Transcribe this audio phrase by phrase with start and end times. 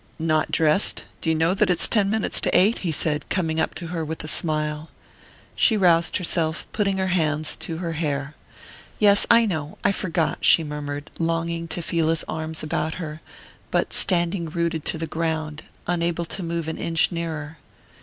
[0.17, 1.05] "Not dressed?
[1.21, 4.03] Do you know that it's ten minutes to eight?" he said, coming up to her
[4.03, 4.89] with a smile.
[5.55, 8.33] She roused herself, putting her hands to her hair.
[8.97, 13.21] "Yes, I know I forgot," she murmured, longing to feel his arms about her,
[13.69, 17.59] but standing rooted to the ground, unable to move an inch nearer.